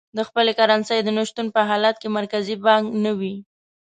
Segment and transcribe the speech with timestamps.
[0.17, 3.35] د خپلې کرنسۍ د نه شتون په حالت کې مرکزي بانک نه وي.